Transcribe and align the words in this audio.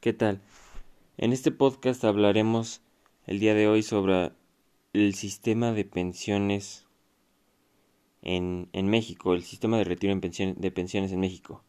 ¿qué 0.00 0.14
tal? 0.14 0.40
En 1.18 1.32
este 1.34 1.50
podcast 1.50 2.04
hablaremos 2.04 2.80
el 3.26 3.38
día 3.38 3.54
de 3.54 3.68
hoy 3.68 3.82
sobre 3.82 4.32
el 4.94 5.14
sistema 5.14 5.72
de 5.72 5.84
pensiones 5.84 6.86
en, 8.22 8.70
en 8.72 8.88
México, 8.88 9.34
el 9.34 9.42
sistema 9.42 9.76
de 9.76 9.84
retiro 9.84 10.12
en 10.12 10.20
de 10.20 10.70
pensiones 10.70 11.12
en 11.12 11.20
México. 11.20 11.62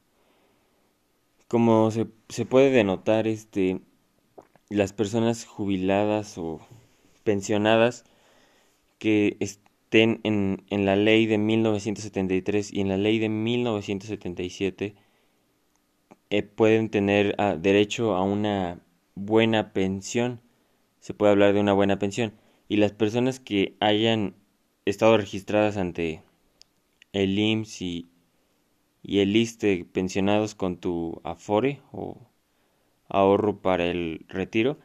Como 1.49 1.91
se, 1.91 2.07
se 2.29 2.45
puede 2.45 2.71
denotar, 2.71 3.27
este, 3.27 3.81
las 4.69 4.93
personas 4.93 5.43
jubiladas 5.45 6.37
o 6.37 6.61
pensionadas 7.25 8.05
que 8.97 9.35
estén 9.41 10.21
en, 10.23 10.63
en 10.69 10.85
la 10.85 10.95
ley 10.95 11.25
de 11.25 11.37
1973 11.37 12.71
y 12.71 12.79
en 12.79 12.87
la 12.87 12.97
ley 12.97 13.19
de 13.19 13.27
1977 13.27 14.95
eh, 16.31 16.43
pueden 16.43 16.89
tener 16.89 17.35
ah, 17.39 17.57
derecho 17.59 18.15
a 18.15 18.23
una 18.23 18.79
buena 19.15 19.73
pensión. 19.73 20.41
Se 21.01 21.13
puede 21.13 21.33
hablar 21.33 21.53
de 21.53 21.59
una 21.59 21.73
buena 21.73 21.99
pensión. 21.99 22.33
Y 22.69 22.77
las 22.77 22.93
personas 22.93 23.41
que 23.41 23.75
hayan 23.81 24.35
estado 24.85 25.17
registradas 25.17 25.75
ante 25.75 26.23
el 27.11 27.37
IMSS 27.37 27.81
y, 27.81 28.09
el 29.03 29.35
ISTE 29.35 29.85
pensionados 29.91 30.55
con 30.55 30.77
tu 30.77 31.19
Afore 31.25 31.81
o 31.91 32.17
ahorro 33.09 33.61
para 33.61 33.85
el 33.87 34.25
retiro, 34.29 34.79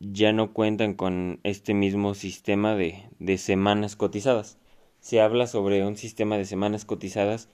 ya 0.00 0.32
no 0.32 0.52
cuentan 0.52 0.94
con 0.94 1.38
este 1.44 1.72
mismo 1.72 2.14
sistema 2.14 2.74
de, 2.74 3.04
de 3.20 3.38
semanas 3.38 3.94
cotizadas. 3.94 4.58
Se 4.98 5.20
habla 5.20 5.46
sobre 5.46 5.86
un 5.86 5.96
sistema 5.96 6.36
de 6.36 6.46
semanas 6.46 6.84
cotizadas, 6.84 7.48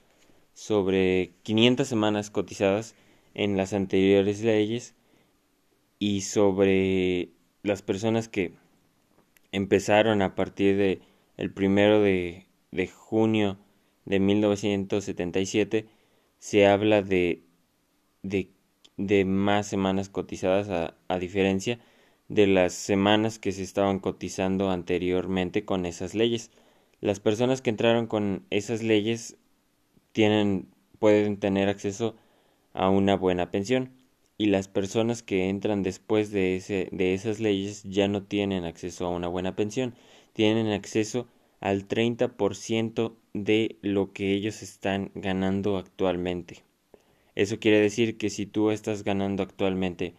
sobre 0.53 1.33
500 1.43 1.87
semanas 1.87 2.31
cotizadas 2.31 2.95
en 3.37 3.55
las 3.55 3.71
anteriores 3.71 4.41
leyes 4.43 4.95
y 5.99 6.21
sobre 6.21 7.29
las 7.61 7.83
personas 7.83 8.27
que 8.27 8.53
empezaron 9.51 10.21
a 10.23 10.35
partir 10.35 10.75
de 10.75 11.01
el 11.37 11.53
primero 11.53 12.01
de, 12.01 12.47
de 12.71 12.87
junio 12.87 13.59
de 14.05 14.19
1977 14.19 15.85
se 16.39 16.65
habla 16.65 17.03
de, 17.03 17.43
de, 18.23 19.25
más 19.25 19.67
semanas 19.67 20.09
cotizadas 20.09 20.69
a, 20.69 20.95
a 21.07 21.19
diferencia 21.19 21.79
de 22.29 22.47
las 22.47 22.73
semanas 22.73 23.37
que 23.37 23.51
se 23.51 23.61
estaban 23.61 23.99
cotizando 23.99 24.71
anteriormente 24.71 25.63
con 25.63 25.85
esas 25.85 26.15
leyes. 26.15 26.49
Las 27.01 27.19
personas 27.19 27.61
que 27.61 27.69
entraron 27.69 28.07
con 28.07 28.45
esas 28.49 28.81
leyes 28.81 29.37
tienen 30.11 30.67
pueden 30.99 31.37
tener 31.37 31.69
acceso 31.69 32.15
a 32.77 32.89
una 32.89 33.15
buena 33.15 33.51
pensión 33.51 33.91
y 34.37 34.47
las 34.47 34.67
personas 34.67 35.23
que 35.23 35.49
entran 35.49 35.83
después 35.83 36.31
de, 36.31 36.55
ese, 36.55 36.89
de 36.91 37.13
esas 37.13 37.39
leyes 37.39 37.83
ya 37.83 38.07
no 38.07 38.23
tienen 38.23 38.65
acceso 38.65 39.05
a 39.05 39.09
una 39.09 39.27
buena 39.27 39.55
pensión, 39.55 39.95
tienen 40.33 40.67
acceso 40.67 41.27
al 41.59 41.85
30% 41.87 43.17
de 43.33 43.77
lo 43.81 44.13
que 44.13 44.33
ellos 44.33 44.61
están 44.61 45.11
ganando 45.15 45.77
actualmente. 45.77 46.63
Eso 47.35 47.59
quiere 47.59 47.79
decir 47.79 48.17
que 48.17 48.29
si 48.29 48.45
tú 48.45 48.71
estás 48.71 49.03
ganando 49.03 49.43
actualmente 49.43 50.13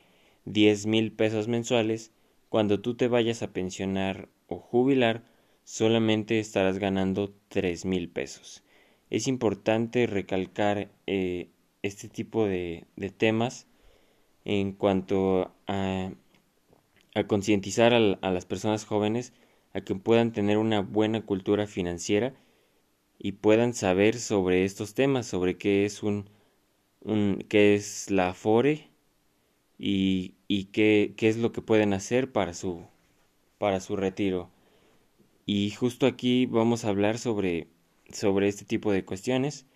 10 0.46 0.86
mil 0.86 1.12
pesos 1.12 1.48
mensuales, 1.48 2.12
cuando 2.48 2.80
tú 2.80 2.94
te 2.96 3.08
vayas 3.08 3.42
a 3.42 3.52
pensionar 3.52 4.28
o 4.46 4.58
jubilar, 4.58 5.22
solamente 5.64 6.38
estarás 6.38 6.78
ganando 6.78 7.34
3 7.48 7.84
mil 7.84 8.08
pesos. 8.08 8.62
Es 9.10 9.28
importante 9.28 10.06
recalcar 10.06 10.90
eh, 11.06 11.48
este 11.82 12.08
tipo 12.08 12.46
de, 12.46 12.86
temas 13.16 13.66
en 14.44 14.72
cuanto 14.72 15.52
a, 15.66 16.12
concientizar 17.26 17.94
a, 17.94 17.98
a, 18.20 18.30
las 18.30 18.46
personas 18.46 18.84
jóvenes 18.84 19.32
a 19.74 19.80
que 19.80 19.94
puedan 19.94 20.32
tener 20.32 20.58
una 20.58 20.80
buena 20.80 21.24
cultura 21.24 21.66
financiera 21.66 22.34
y 23.18 23.32
puedan 23.32 23.74
saber 23.74 24.18
sobre 24.18 24.64
estos 24.64 24.94
temas, 24.94 25.26
sobre 25.26 25.58
qué 25.58 25.84
es 25.84 26.02
un, 26.02 26.30
un 27.00 27.44
qué 27.48 27.74
es 27.74 28.10
la 28.10 28.30
Afore 28.30 28.88
y, 29.78 30.34
y 30.48 30.66
qué, 30.66 31.14
qué 31.16 31.28
es 31.28 31.36
lo 31.38 31.52
que 31.52 31.62
pueden 31.62 31.92
hacer 31.92 32.32
para 32.32 32.54
su 32.54 32.86
para 33.58 33.80
su 33.80 33.96
retiro. 33.96 34.50
Y 35.46 35.70
justo 35.72 36.06
aquí 36.06 36.46
vamos 36.46 36.84
a 36.84 36.90
hablar 36.90 37.18
sobre 37.18 37.68
sobre 38.12 38.48
este 38.48 38.64
tipo 38.64 38.92
de 38.92 39.04
cuestiones 39.04 39.66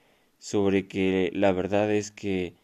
sobre 0.43 0.89
que 0.89 1.31
la 1.35 1.53
verdad 1.53 1.93
es 1.93 2.11
que 2.11 2.55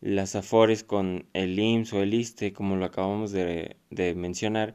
las 0.00 0.34
afores 0.34 0.82
con 0.84 1.26
el 1.34 1.56
IMSS 1.58 1.92
o 1.94 2.02
el 2.02 2.12
ISTE, 2.14 2.52
como 2.52 2.74
lo 2.76 2.84
acabamos 2.84 3.30
de, 3.30 3.76
de 3.90 4.14
mencionar, 4.16 4.74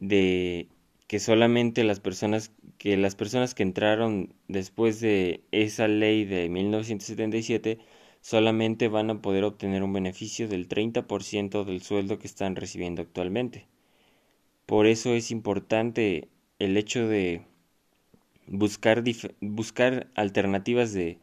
de 0.00 0.68
que 1.08 1.18
solamente 1.20 1.84
las 1.84 2.00
personas 2.00 2.52
que 2.78 2.96
las 2.96 3.16
personas 3.16 3.54
que 3.54 3.64
entraron 3.64 4.32
después 4.48 5.00
de 5.00 5.42
esa 5.52 5.88
ley 5.88 6.24
de 6.24 6.48
1977 6.48 7.78
solamente 8.20 8.88
van 8.88 9.10
a 9.10 9.20
poder 9.22 9.44
obtener 9.44 9.82
un 9.82 9.92
beneficio 9.92 10.46
del 10.48 10.68
30% 10.68 11.64
del 11.64 11.82
sueldo 11.82 12.18
que 12.20 12.28
están 12.28 12.54
recibiendo 12.56 13.02
actualmente. 13.02 13.66
Por 14.66 14.86
eso 14.86 15.14
es 15.14 15.32
importante 15.32 16.28
el 16.60 16.76
hecho 16.76 17.08
de 17.08 17.42
buscar 18.46 19.02
buscar 19.40 20.08
alternativas 20.14 20.92
de 20.92 21.18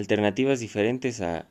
alternativas 0.00 0.60
diferentes 0.60 1.20
a, 1.22 1.48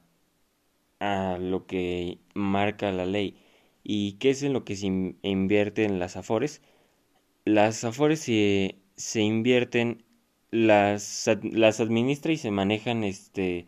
a 0.99 1.37
lo 1.39 1.65
que 1.67 2.19
marca 2.33 2.91
la 2.91 3.05
ley. 3.05 3.37
¿Y 3.83 4.13
qué 4.13 4.31
es 4.31 4.43
en 4.43 4.53
lo 4.53 4.65
que 4.65 4.75
se 4.75 4.87
invierte 4.87 5.83
en 5.85 5.99
las 5.99 6.17
afores? 6.17 6.61
Las 7.45 7.83
afores 7.83 8.21
se, 8.21 8.77
se 8.97 9.21
invierten, 9.21 10.03
las, 10.51 11.29
las 11.43 11.79
administra 11.81 12.33
y 12.33 12.37
se 12.37 12.51
manejan, 12.51 13.03
este, 13.03 13.67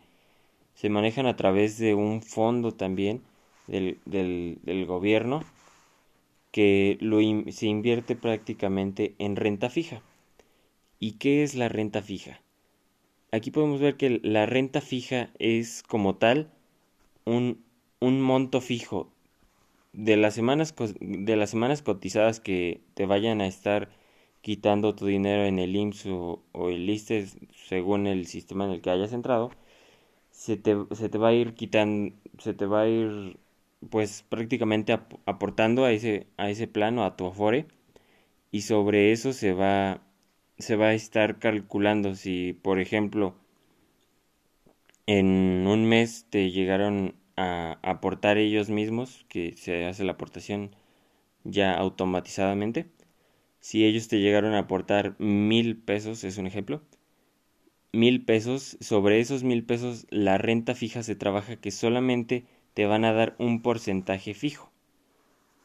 se 0.74 0.90
manejan 0.90 1.26
a 1.26 1.36
través 1.36 1.78
de 1.78 1.94
un 1.94 2.22
fondo 2.22 2.72
también 2.74 3.22
del, 3.68 3.98
del, 4.06 4.60
del 4.64 4.86
gobierno 4.86 5.44
que 6.50 6.98
lo, 7.00 7.20
se 7.52 7.66
invierte 7.66 8.14
prácticamente 8.14 9.14
en 9.18 9.34
renta 9.34 9.70
fija. 9.70 10.02
¿Y 11.00 11.12
qué 11.12 11.42
es 11.42 11.54
la 11.54 11.68
renta 11.68 12.02
fija? 12.02 12.42
Aquí 13.32 13.50
podemos 13.50 13.80
ver 13.80 13.96
que 13.96 14.20
la 14.22 14.46
renta 14.46 14.80
fija 14.80 15.30
es 15.38 15.82
como 15.82 16.16
tal 16.16 16.50
un, 17.24 17.64
un 18.00 18.20
monto 18.20 18.60
fijo. 18.60 19.12
De 19.92 20.16
las 20.16 20.34
semanas 20.34 20.74
de 21.00 21.36
las 21.36 21.50
semanas 21.50 21.82
cotizadas 21.82 22.40
que 22.40 22.82
te 22.94 23.06
vayan 23.06 23.40
a 23.40 23.46
estar 23.46 23.90
quitando 24.42 24.94
tu 24.94 25.06
dinero 25.06 25.44
en 25.44 25.58
el 25.58 25.74
IMSS 25.76 26.06
o, 26.10 26.42
el 26.70 26.88
ISTE 26.88 27.26
según 27.68 28.06
el 28.06 28.26
sistema 28.26 28.64
en 28.66 28.72
el 28.72 28.80
que 28.80 28.90
hayas 28.90 29.12
entrado 29.12 29.50
se 30.30 30.56
te, 30.56 30.76
se 30.92 31.08
te 31.08 31.18
va 31.18 31.28
a 31.28 31.34
ir 31.34 31.54
quitando 31.54 32.14
se 32.38 32.54
te 32.54 32.66
va 32.66 32.82
a 32.82 32.88
ir 32.88 33.38
pues 33.90 34.24
prácticamente 34.28 34.92
aportando 35.26 35.84
a 35.84 35.92
ese 35.92 36.26
a 36.36 36.50
ese 36.50 36.68
plano 36.68 37.04
a 37.04 37.16
tu 37.16 37.26
afore 37.26 37.66
y 38.52 38.62
sobre 38.62 39.12
eso 39.12 39.32
se 39.32 39.52
va 39.52 40.02
se 40.58 40.76
va 40.76 40.88
a 40.88 40.94
estar 40.94 41.38
calculando 41.38 42.14
si, 42.14 42.52
por 42.52 42.80
ejemplo, 42.80 43.34
en 45.06 45.66
un 45.66 45.86
mes 45.86 46.26
te 46.30 46.50
llegaron 46.50 47.16
a 47.36 47.78
aportar 47.82 48.38
ellos 48.38 48.68
mismos, 48.70 49.24
que 49.28 49.54
se 49.56 49.86
hace 49.86 50.04
la 50.04 50.12
aportación 50.12 50.76
ya 51.44 51.74
automatizadamente. 51.76 52.86
Si 53.60 53.84
ellos 53.84 54.08
te 54.08 54.20
llegaron 54.20 54.54
a 54.54 54.60
aportar 54.60 55.16
mil 55.20 55.76
pesos, 55.78 56.24
es 56.24 56.38
un 56.38 56.46
ejemplo, 56.46 56.82
mil 57.92 58.24
pesos, 58.24 58.76
sobre 58.80 59.20
esos 59.20 59.42
mil 59.44 59.64
pesos 59.64 60.06
la 60.10 60.38
renta 60.38 60.74
fija 60.74 61.02
se 61.02 61.16
trabaja 61.16 61.56
que 61.56 61.70
solamente 61.70 62.46
te 62.74 62.86
van 62.86 63.04
a 63.04 63.12
dar 63.12 63.34
un 63.38 63.62
porcentaje 63.62 64.34
fijo. 64.34 64.70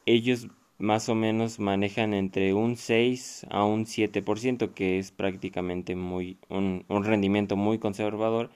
Ellos 0.06 0.48
más 0.84 1.08
o 1.08 1.14
menos 1.14 1.58
manejan 1.58 2.14
entre 2.14 2.54
un 2.54 2.76
6 2.76 3.46
a 3.50 3.64
un 3.64 3.86
7%, 3.86 4.74
que 4.74 4.98
es 4.98 5.10
prácticamente 5.10 5.96
muy 5.96 6.38
un, 6.48 6.84
rendimiento 6.88 7.56
muy 7.56 7.78
conservador 7.78 8.50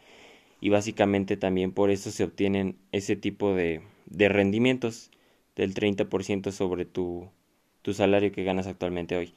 y 0.60 0.68
básicamente 0.70 1.36
también 1.36 1.72
por 1.72 1.90
eso 1.90 2.10
se 2.10 2.24
obtienen 2.24 2.76
ese 2.92 3.16
tipo 3.16 3.54
de, 3.54 3.82
de 4.06 4.28
rendimientos 4.28 5.10
del 5.56 5.74
30% 5.74 6.52
sobre 6.52 6.84
tu, 6.84 7.28
tu 7.82 7.94
salario 7.94 8.32
que 8.32 8.44
ganas 8.44 8.66
actualmente 8.66 9.16
hoy. 9.16 9.32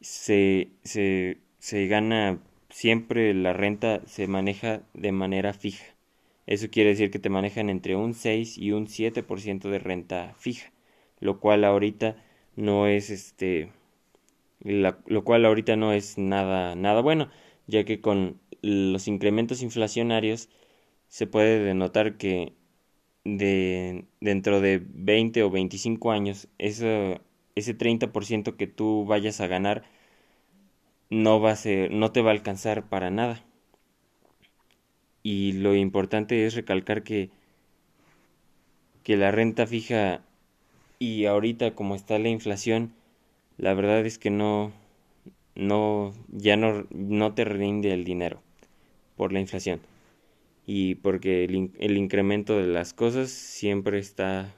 Se, 0.00 0.68
se, 0.84 1.38
se 1.58 1.86
gana 1.86 2.38
siempre 2.70 3.34
la 3.34 3.52
renta 3.52 4.02
se 4.06 4.26
maneja 4.26 4.82
de 4.94 5.12
manera 5.12 5.52
fija. 5.54 5.86
Eso 6.46 6.68
quiere 6.70 6.90
decir 6.90 7.10
que 7.10 7.18
te 7.20 7.30
manejan 7.30 7.70
entre 7.70 7.96
un 7.96 8.14
6 8.14 8.58
y 8.58 8.72
un 8.72 8.86
7% 8.88 9.70
de 9.70 9.78
renta 9.78 10.34
fija 10.38 10.72
lo 11.22 11.40
cual 11.40 11.64
ahorita 11.64 12.16
no 12.56 12.86
es 12.88 13.10
este 13.10 13.72
lo 14.62 15.24
cual 15.24 15.44
ahorita 15.46 15.76
no 15.76 15.92
es 15.92 16.18
nada 16.18 16.74
nada 16.76 17.00
bueno 17.02 17.30
ya 17.66 17.84
que 17.84 18.00
con 18.00 18.40
los 18.62 19.08
incrementos 19.08 19.62
inflacionarios 19.62 20.48
se 21.08 21.26
puede 21.26 21.60
denotar 21.60 22.16
que 22.16 22.54
de 23.24 24.06
dentro 24.20 24.60
de 24.60 24.82
20 24.84 25.42
o 25.42 25.50
25 25.50 26.10
años, 26.12 26.48
ese, 26.58 27.20
ese 27.54 27.74
30% 27.74 28.56
que 28.56 28.66
tú 28.66 29.04
vayas 29.06 29.40
a 29.40 29.46
ganar 29.46 29.84
no 31.10 31.40
va 31.40 31.52
a 31.52 31.56
ser, 31.56 31.92
no 31.92 32.10
te 32.12 32.22
va 32.22 32.30
a 32.30 32.34
alcanzar 32.34 32.88
para 32.88 33.10
nada. 33.10 33.44
Y 35.22 35.52
lo 35.52 35.74
importante 35.74 36.46
es 36.46 36.54
recalcar 36.54 37.02
que, 37.02 37.30
que 39.02 39.16
la 39.16 39.30
renta 39.30 39.66
fija 39.66 40.22
y 41.02 41.26
ahorita 41.26 41.74
como 41.74 41.96
está 41.96 42.16
la 42.20 42.28
inflación, 42.28 42.94
la 43.58 43.74
verdad 43.74 44.06
es 44.06 44.18
que 44.18 44.30
no, 44.30 44.70
no, 45.56 46.14
ya 46.28 46.56
no, 46.56 46.86
no 46.90 47.34
te 47.34 47.44
rinde 47.44 47.92
el 47.92 48.04
dinero 48.04 48.40
por 49.16 49.32
la 49.32 49.40
inflación 49.40 49.80
y 50.64 50.94
porque 50.94 51.42
el, 51.42 51.72
el 51.80 51.96
incremento 51.96 52.56
de 52.56 52.68
las 52.68 52.94
cosas 52.94 53.30
siempre 53.30 53.98
está 53.98 54.54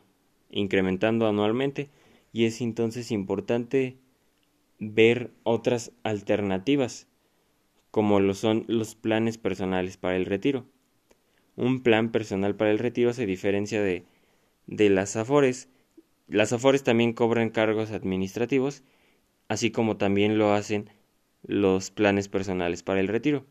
incrementando 0.50 1.26
anualmente 1.26 1.88
y 2.34 2.44
es 2.44 2.60
entonces 2.60 3.10
importante 3.10 3.96
ver 4.78 5.30
otras 5.44 5.92
alternativas 6.02 7.08
como 7.90 8.20
lo 8.20 8.34
son 8.34 8.66
los 8.68 8.94
planes 8.96 9.38
personales 9.38 9.96
para 9.96 10.16
el 10.16 10.26
retiro. 10.26 10.66
Un 11.56 11.82
plan 11.82 12.12
personal 12.12 12.54
para 12.54 12.70
el 12.70 12.80
retiro 12.80 13.14
se 13.14 13.24
diferencia 13.24 13.80
de, 13.80 14.04
de 14.66 14.90
las 14.90 15.16
AFORES. 15.16 15.70
Las 16.26 16.52
AFORES 16.52 16.82
también 16.82 17.12
cobran 17.12 17.50
cargos 17.50 17.90
administrativos, 17.90 18.82
así 19.48 19.70
como 19.70 19.96
también 19.98 20.38
lo 20.38 20.52
hacen 20.52 20.90
los 21.42 21.90
planes 21.90 22.28
personales 22.28 22.82
para 22.82 23.00
el 23.00 23.08
retiro. 23.08 23.44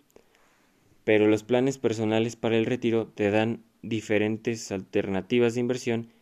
Pero 1.04 1.28
los 1.28 1.44
planes 1.44 1.78
personales 1.78 2.36
para 2.36 2.58
el 2.58 2.66
retiro 2.66 3.08
te 3.08 3.30
dan 3.30 3.64
diferentes 3.82 4.72
alternativas 4.72 5.54
de 5.54 5.60
inversión 5.60 6.14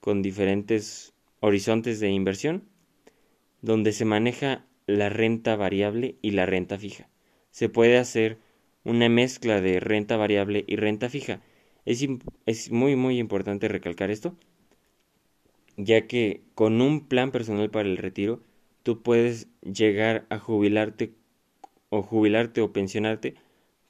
con 0.00 0.22
diferentes 0.22 1.12
horizontes 1.40 2.00
de 2.00 2.10
inversión, 2.10 2.68
donde 3.60 3.92
se 3.92 4.04
maneja 4.04 4.66
la 4.86 5.08
renta 5.08 5.56
variable 5.56 6.16
y 6.22 6.32
la 6.32 6.46
renta 6.46 6.78
fija. 6.78 7.08
Se 7.50 7.68
puede 7.68 7.98
hacer 7.98 8.38
una 8.84 9.08
mezcla 9.08 9.60
de 9.60 9.80
renta 9.80 10.16
variable 10.16 10.64
y 10.66 10.76
renta 10.76 11.08
fija. 11.08 11.42
Es, 11.84 12.06
es 12.46 12.70
muy 12.70 12.94
muy 12.96 13.18
importante 13.18 13.68
recalcar 13.68 14.10
esto, 14.10 14.36
ya 15.76 16.06
que 16.06 16.42
con 16.54 16.80
un 16.80 17.06
plan 17.08 17.30
personal 17.32 17.70
para 17.70 17.88
el 17.88 17.96
retiro, 17.96 18.40
tú 18.82 19.02
puedes 19.02 19.48
llegar 19.62 20.26
a 20.30 20.38
jubilarte 20.38 21.14
o 21.90 22.02
jubilarte 22.02 22.60
o 22.62 22.72
pensionarte 22.72 23.34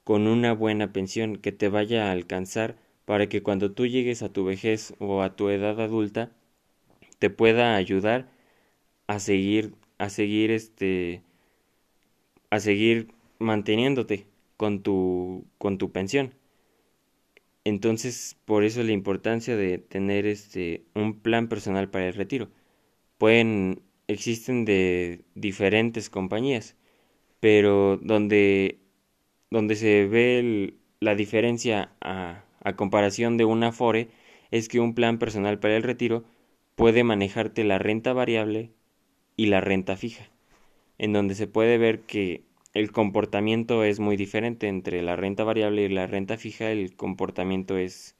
con 0.05 0.27
una 0.29 0.53
buena 0.55 0.93
pensión 0.93 1.37
que 1.37 1.53
te 1.53 1.69
vaya 1.69 2.09
a 2.09 2.13
alcanzar 2.13 2.77
para 3.07 3.29
que 3.29 3.43
cuando 3.43 3.73
tú 3.73 3.87
llegues 3.87 4.23
a 4.23 4.33
tu 4.33 4.45
vejez 4.45 4.95
o 4.99 5.23
a 5.23 5.37
tu 5.37 5.51
edad 5.51 5.81
adulta 5.81 6.33
te 7.19 7.31
pueda 7.31 7.77
ayudar 7.77 8.29
a 9.09 9.21
seguir 9.21 9.75
a 9.99 10.11
seguir 10.11 10.51
este 10.51 11.23
a 12.51 12.61
seguir 12.61 13.09
manteniéndote 13.39 14.27
con 14.57 14.83
tu 14.83 15.47
con 15.59 15.79
tu 15.79 15.91
pensión. 15.93 16.35
Entonces, 17.65 18.37
por 18.45 18.65
eso 18.65 18.83
la 18.83 18.93
importancia 18.93 19.57
de 19.57 19.79
tener 19.79 20.27
este 20.27 20.85
un 20.95 21.21
plan 21.21 21.49
personal 21.49 21.91
para 21.91 22.09
el 22.09 22.15
retiro. 22.15 22.51
Pueden 23.19 23.83
existen 24.09 24.65
de 24.65 25.25
diferentes 25.35 26.11
compañías, 26.11 26.77
pero 27.41 27.99
donde 27.99 28.81
donde 29.51 29.77
se 29.77 30.07
ve 30.07 30.75
la 31.01 31.15
diferencia 31.15 31.93
a, 32.01 32.45
a 32.63 32.77
comparación 32.77 33.37
de 33.37 33.45
un 33.45 33.65
Afore 33.65 34.09
es 34.51 34.69
que 34.69 34.81
un 34.81 34.95
plan 34.95 35.19
personal 35.19 35.59
para 35.61 35.77
el 35.77 35.83
retiro 35.83 36.25
puede 36.77 37.05
manejarte 37.05 37.65
la 37.65 37.79
renta 37.79 38.13
variable 38.13 38.73
y 39.37 39.47
la 39.47 39.61
renta 39.61 39.97
fija, 39.97 40.31
en 40.99 41.13
donde 41.13 41.35
se 41.35 41.47
puede 41.47 41.79
ver 41.79 42.01
que 42.03 42.45
el 42.75 42.93
comportamiento 42.93 43.85
es 43.85 44.01
muy 44.01 44.17
diferente 44.17 44.69
entre 44.69 45.03
la 45.03 45.17
renta 45.17 45.45
variable 45.45 45.85
y 45.85 45.89
la 45.89 46.07
renta 46.07 46.37
fija, 46.37 46.71
el 46.71 46.97
comportamiento 46.97 47.77
es 47.79 48.17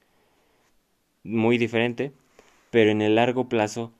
muy 1.23 1.57
diferente, 1.57 2.11
pero 2.71 2.91
en 2.91 3.01
el 3.01 3.15
largo 3.15 3.49
plazo 3.49 3.93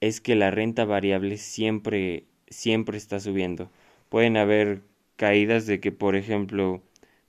es 0.00 0.20
que 0.20 0.36
la 0.36 0.50
renta 0.50 0.84
variable 0.84 1.38
siempre 1.38 2.24
siempre 2.48 2.98
está 2.98 3.20
subiendo. 3.20 3.70
Pueden 4.08 4.36
haber 4.36 4.82
caídas 5.16 5.66
de 5.66 5.80
que, 5.80 5.92
por 5.92 6.16
ejemplo, 6.16 6.82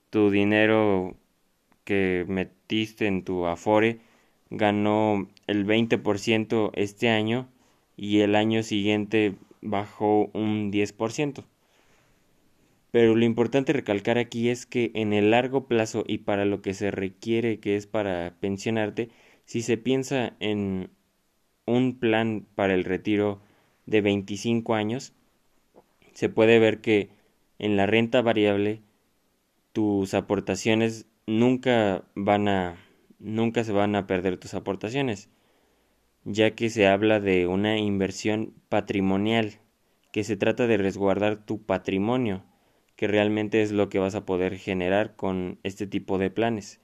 tu 0.10 0.32
dinero 0.32 1.16
que 1.86 2.26
metiste 2.28 3.08
en 3.08 3.24
tu 3.24 3.46
Afore 3.48 4.00
ganó 4.50 5.28
el 5.48 5.66
20% 5.66 6.72
este 6.76 7.10
año 7.10 7.50
y 7.98 8.22
el 8.22 8.36
año 8.36 8.64
siguiente 8.64 9.36
bajó 9.62 10.30
un 10.34 10.72
10%. 10.72 11.46
Pero 12.92 13.16
lo 13.16 13.26
importante 13.26 13.74
recalcar 13.74 14.18
aquí 14.18 14.50
es 14.50 14.66
que 14.66 14.92
en 14.96 15.14
el 15.14 15.32
largo 15.32 15.68
plazo 15.68 16.04
y 16.08 16.20
para 16.20 16.46
lo 16.46 16.62
que 16.62 16.74
se 16.74 16.92
requiere 16.92 17.60
que 17.60 17.76
es 17.76 17.88
para 17.88 18.36
pensionarte, 18.40 19.10
si 19.46 19.62
se 19.62 19.78
piensa 19.78 20.36
en 20.40 20.90
un 21.66 22.00
plan 22.00 22.48
para 22.56 22.74
el 22.74 22.84
retiro 22.84 23.42
de 23.86 24.02
25 24.02 24.74
años, 24.76 25.14
se 26.14 26.30
puede 26.30 26.60
ver 26.60 26.82
que 26.82 27.10
en 27.60 27.78
la 27.78 27.86
renta 27.86 28.22
variable 28.22 28.82
tus 29.74 30.14
aportaciones 30.14 31.08
nunca 31.28 32.04
van 32.16 32.48
a 32.48 32.78
nunca 33.20 33.64
se 33.64 33.72
van 33.72 33.96
a 33.96 34.08
perder 34.08 34.38
tus 34.38 34.54
aportaciones, 34.54 35.30
ya 36.24 36.52
que 36.52 36.70
se 36.70 36.88
habla 36.88 37.20
de 37.20 37.48
una 37.48 37.78
inversión 37.78 38.54
patrimonial, 38.70 39.60
que 40.12 40.24
se 40.24 40.38
trata 40.38 40.68
de 40.68 40.78
resguardar 40.78 41.46
tu 41.46 41.62
patrimonio, 41.62 42.44
que 43.00 43.08
realmente 43.08 43.62
es 43.62 43.72
lo 43.72 43.88
que 43.88 43.98
vas 43.98 44.14
a 44.14 44.26
poder 44.26 44.58
generar 44.58 45.16
con 45.16 45.58
este 45.64 45.88
tipo 45.88 46.18
de 46.18 46.30
planes. 46.30 46.82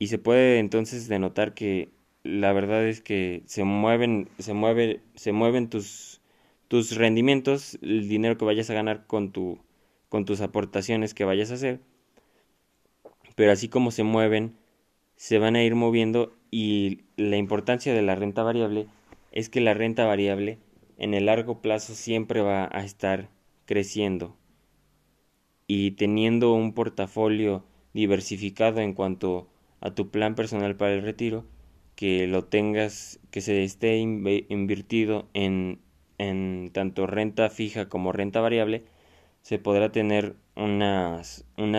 Y 0.00 0.08
se 0.08 0.18
puede 0.18 0.58
entonces 0.58 1.06
denotar 1.06 1.54
que 1.54 1.90
la 2.24 2.52
verdad 2.52 2.84
es 2.84 3.00
que 3.00 3.44
se 3.46 3.62
mueven 3.62 4.28
se 4.40 4.54
mueve 4.54 5.02
se 5.14 5.30
mueven 5.30 5.70
tus 5.70 6.20
tus 6.66 6.96
rendimientos, 6.96 7.78
el 7.80 8.08
dinero 8.08 8.36
que 8.36 8.44
vayas 8.44 8.70
a 8.70 8.74
ganar 8.74 9.06
con, 9.06 9.30
tu, 9.30 9.60
con 10.08 10.24
tus 10.24 10.40
aportaciones 10.40 11.14
que 11.14 11.24
vayas 11.24 11.52
a 11.52 11.54
hacer. 11.54 11.80
Pero 13.36 13.52
así 13.52 13.68
como 13.68 13.92
se 13.92 14.02
mueven, 14.02 14.56
se 15.14 15.38
van 15.38 15.54
a 15.54 15.62
ir 15.62 15.76
moviendo 15.76 16.34
y 16.50 17.02
la 17.16 17.36
importancia 17.36 17.94
de 17.94 18.02
la 18.02 18.16
renta 18.16 18.42
variable 18.42 18.88
es 19.30 19.48
que 19.48 19.60
la 19.60 19.74
renta 19.74 20.06
variable 20.06 20.58
en 20.98 21.14
el 21.14 21.26
largo 21.26 21.62
plazo 21.62 21.94
siempre 21.94 22.40
va 22.40 22.68
a 22.72 22.84
estar 22.84 23.28
creciendo 23.64 24.36
y 25.66 25.92
teniendo 25.92 26.54
un 26.54 26.72
portafolio 26.74 27.64
diversificado 27.92 28.80
en 28.80 28.94
cuanto 28.94 29.48
a 29.80 29.94
tu 29.94 30.10
plan 30.10 30.34
personal 30.34 30.76
para 30.76 30.94
el 30.94 31.02
retiro, 31.02 31.44
que 31.96 32.26
lo 32.26 32.44
tengas, 32.44 33.20
que 33.30 33.40
se 33.40 33.64
esté 33.64 33.98
invertido 33.98 35.28
en 35.34 35.80
en 36.18 36.70
tanto 36.72 37.06
renta 37.06 37.50
fija 37.50 37.88
como 37.88 38.12
renta 38.12 38.40
variable, 38.40 38.84
se 39.42 39.58
podrá 39.58 39.92
tener 39.92 40.36
una 40.56 41.22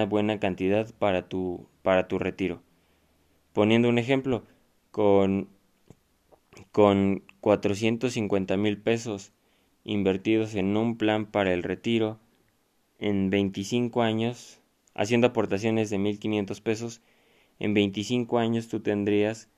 buena 0.07 0.39
cantidad 0.39 0.93
para 0.99 1.27
tu, 1.29 1.67
para 1.81 2.07
tu 2.07 2.19
retiro. 2.19 2.61
Poniendo 3.53 3.89
un 3.89 3.97
ejemplo, 3.97 4.43
con, 4.91 5.49
con 6.71 7.23
450 7.41 8.57
mil 8.57 8.77
pesos 8.77 9.31
invertidos 9.83 10.55
en 10.55 10.75
un 10.77 10.97
plan 10.97 11.25
para 11.25 11.53
el 11.53 11.63
retiro 11.63 12.19
en 13.09 13.17
25 13.29 14.01
años, 14.03 14.59
haciendo 14.95 15.27
aportaciones 15.27 15.89
de 15.89 15.97
1.500 15.99 16.61
pesos, 16.61 17.01
en 17.59 17.73
25 17.73 18.39
años 18.39 18.69
tú 18.69 18.81
tendrías 18.81 19.49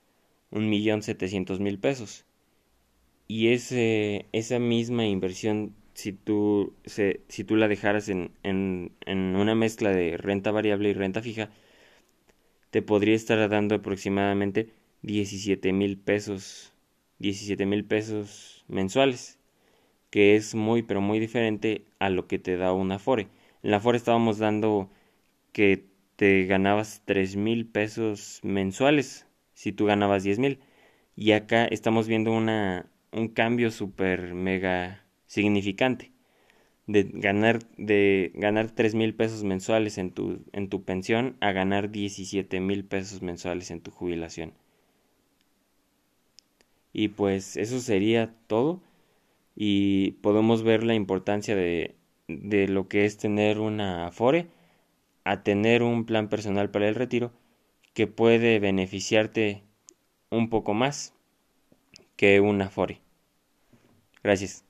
un 0.50 0.70
millón 0.70 1.02
setecientos 1.02 1.60
mil 1.60 1.78
pesos 1.78 2.26
y 3.26 3.48
ese, 3.48 4.26
esa 4.32 4.58
misma 4.58 5.06
inversión, 5.06 5.74
si 5.94 6.12
tú, 6.12 6.72
se, 6.84 7.20
si 7.28 7.44
tú 7.44 7.56
la 7.56 7.68
dejaras 7.68 8.08
en, 8.08 8.30
en, 8.42 8.92
en 9.06 9.36
una 9.36 9.54
mezcla 9.54 9.90
de 9.90 10.16
renta 10.16 10.50
variable 10.50 10.90
y 10.90 10.94
renta 10.94 11.22
fija, 11.22 11.50
te 12.70 12.82
podría 12.82 13.14
estar 13.14 13.48
dando 13.48 13.74
aproximadamente 13.76 14.70
17 15.02 15.72
mil 15.72 15.98
pesos, 15.98 16.72
17 17.18 17.66
mil 17.66 17.84
pesos 17.84 18.64
mensuales, 18.68 19.38
que 20.10 20.36
es 20.36 20.54
muy, 20.54 20.82
pero 20.82 21.00
muy 21.02 21.20
diferente 21.20 21.84
a 22.00 22.10
lo 22.10 22.28
que 22.28 22.38
te 22.38 22.56
da 22.58 22.72
una 22.72 22.96
Afore. 22.96 23.28
En 23.62 23.70
la 23.70 23.78
Afore 23.78 23.98
estábamos 23.98 24.38
dando 24.38 24.90
que 25.52 25.86
te 26.16 26.46
ganabas 26.46 27.02
3 27.06 27.36
mil 27.36 27.66
pesos 27.66 28.40
mensuales 28.42 29.26
si 29.54 29.72
tú 29.72 29.86
ganabas 29.86 30.24
10 30.24 30.38
mil. 30.38 30.60
Y 31.16 31.32
acá 31.32 31.66
estamos 31.66 32.08
viendo 32.08 32.32
una, 32.32 32.90
un 33.12 33.28
cambio 33.28 33.70
súper 33.70 34.34
mega 34.34 35.04
significante 35.26 36.12
de 36.88 37.04
ganar 37.04 37.60
de 37.76 38.32
ganar 38.34 38.70
tres 38.70 38.94
mil 38.96 39.14
pesos 39.14 39.44
mensuales 39.44 39.98
en 39.98 40.10
tu 40.12 40.40
en 40.52 40.68
tu 40.70 40.84
pensión 40.84 41.36
a 41.40 41.52
ganar 41.52 41.90
diecisiete 41.90 42.60
mil 42.60 42.84
pesos 42.84 43.22
mensuales 43.22 43.70
en 43.70 43.80
tu 43.82 43.90
jubilación 43.92 44.54
Y 46.92 47.08
pues 47.08 47.56
eso 47.56 47.80
sería 47.80 48.34
todo. 48.46 48.80
Y 49.56 50.12
podemos 50.22 50.62
ver 50.64 50.84
la 50.84 50.94
importancia 50.94 51.56
de, 51.56 51.96
de 52.28 52.68
lo 52.68 52.88
que 52.88 53.04
es 53.06 53.16
tener 53.18 53.58
una 53.58 54.06
Afore 54.06 54.48
a 55.24 55.42
tener 55.42 55.82
un 55.82 56.06
plan 56.06 56.28
personal 56.28 56.70
para 56.70 56.88
el 56.88 56.94
retiro 56.96 57.32
que 57.94 58.06
puede 58.06 58.60
beneficiarte 58.60 59.64
un 60.30 60.50
poco 60.50 60.74
más 60.74 61.14
que 62.16 62.40
una 62.40 62.66
Afore. 62.66 63.00
Gracias. 64.22 64.67